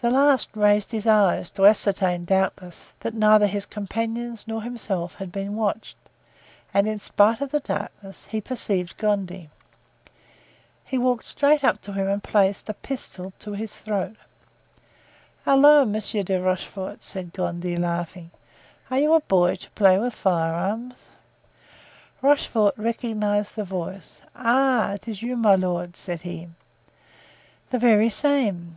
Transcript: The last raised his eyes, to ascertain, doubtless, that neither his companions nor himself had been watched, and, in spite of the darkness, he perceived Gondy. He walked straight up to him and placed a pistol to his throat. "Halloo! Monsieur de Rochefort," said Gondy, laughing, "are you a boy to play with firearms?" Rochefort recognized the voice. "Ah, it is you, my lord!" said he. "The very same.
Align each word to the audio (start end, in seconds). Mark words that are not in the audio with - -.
The 0.00 0.12
last 0.12 0.50
raised 0.56 0.92
his 0.92 1.08
eyes, 1.08 1.50
to 1.50 1.66
ascertain, 1.66 2.24
doubtless, 2.24 2.92
that 3.00 3.14
neither 3.14 3.48
his 3.48 3.66
companions 3.66 4.46
nor 4.46 4.62
himself 4.62 5.16
had 5.16 5.32
been 5.32 5.56
watched, 5.56 5.96
and, 6.72 6.86
in 6.86 7.00
spite 7.00 7.40
of 7.40 7.50
the 7.50 7.58
darkness, 7.58 8.26
he 8.28 8.40
perceived 8.40 8.96
Gondy. 8.96 9.50
He 10.84 10.96
walked 10.98 11.24
straight 11.24 11.64
up 11.64 11.80
to 11.80 11.94
him 11.94 12.06
and 12.08 12.22
placed 12.22 12.68
a 12.68 12.74
pistol 12.74 13.32
to 13.40 13.54
his 13.54 13.76
throat. 13.80 14.14
"Halloo! 15.44 15.84
Monsieur 15.84 16.22
de 16.22 16.40
Rochefort," 16.40 17.02
said 17.02 17.32
Gondy, 17.32 17.76
laughing, 17.76 18.30
"are 18.88 19.00
you 19.00 19.14
a 19.14 19.20
boy 19.20 19.56
to 19.56 19.70
play 19.72 19.98
with 19.98 20.14
firearms?" 20.14 21.08
Rochefort 22.22 22.74
recognized 22.76 23.56
the 23.56 23.64
voice. 23.64 24.22
"Ah, 24.36 24.92
it 24.92 25.08
is 25.08 25.22
you, 25.22 25.36
my 25.36 25.56
lord!" 25.56 25.96
said 25.96 26.20
he. 26.20 26.50
"The 27.70 27.80
very 27.80 28.10
same. 28.10 28.74